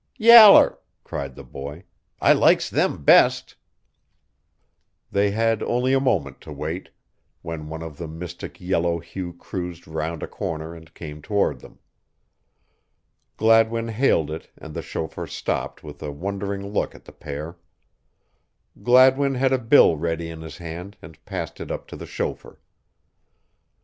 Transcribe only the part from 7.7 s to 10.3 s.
of the mystic yellow hue cruised round a